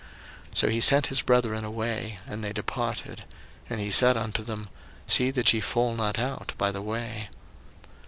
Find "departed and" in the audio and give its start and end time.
2.51-3.79